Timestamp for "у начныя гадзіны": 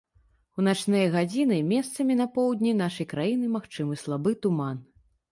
0.61-1.57